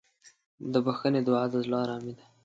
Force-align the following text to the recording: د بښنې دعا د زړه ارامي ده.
د 0.71 0.73
بښنې 0.85 1.21
دعا 1.27 1.43
د 1.51 1.53
زړه 1.65 1.77
ارامي 1.83 2.13
ده. 2.17 2.23